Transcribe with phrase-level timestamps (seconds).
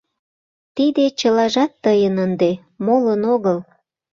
[0.75, 2.51] Тиде чылажат тыйын ынде,
[2.85, 3.57] молын огыл!